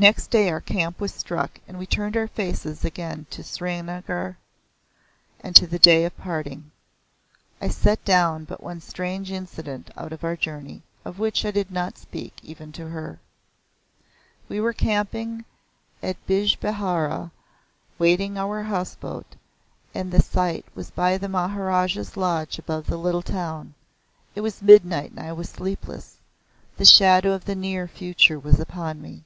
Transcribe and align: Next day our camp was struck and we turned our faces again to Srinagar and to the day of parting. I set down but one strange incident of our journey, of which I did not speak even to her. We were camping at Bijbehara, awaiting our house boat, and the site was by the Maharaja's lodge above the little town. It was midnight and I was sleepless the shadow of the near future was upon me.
Next 0.00 0.28
day 0.28 0.48
our 0.48 0.60
camp 0.60 1.00
was 1.00 1.12
struck 1.12 1.58
and 1.66 1.76
we 1.76 1.84
turned 1.84 2.16
our 2.16 2.28
faces 2.28 2.84
again 2.84 3.26
to 3.30 3.42
Srinagar 3.42 4.36
and 5.40 5.56
to 5.56 5.66
the 5.66 5.80
day 5.80 6.04
of 6.04 6.16
parting. 6.16 6.70
I 7.60 7.66
set 7.70 8.04
down 8.04 8.44
but 8.44 8.62
one 8.62 8.80
strange 8.80 9.32
incident 9.32 9.90
of 9.96 10.22
our 10.22 10.36
journey, 10.36 10.82
of 11.04 11.18
which 11.18 11.44
I 11.44 11.50
did 11.50 11.72
not 11.72 11.98
speak 11.98 12.38
even 12.44 12.70
to 12.74 12.86
her. 12.90 13.18
We 14.48 14.60
were 14.60 14.72
camping 14.72 15.44
at 16.00 16.24
Bijbehara, 16.28 17.32
awaiting 17.98 18.38
our 18.38 18.62
house 18.62 18.94
boat, 18.94 19.34
and 19.96 20.12
the 20.12 20.22
site 20.22 20.64
was 20.76 20.92
by 20.92 21.18
the 21.18 21.28
Maharaja's 21.28 22.16
lodge 22.16 22.56
above 22.56 22.86
the 22.86 22.96
little 22.98 23.22
town. 23.22 23.74
It 24.36 24.42
was 24.42 24.62
midnight 24.62 25.10
and 25.10 25.18
I 25.26 25.32
was 25.32 25.48
sleepless 25.50 26.18
the 26.76 26.84
shadow 26.84 27.32
of 27.32 27.46
the 27.46 27.56
near 27.56 27.88
future 27.88 28.38
was 28.38 28.60
upon 28.60 29.02
me. 29.02 29.24